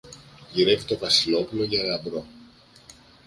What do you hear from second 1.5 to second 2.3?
για γαμπρό.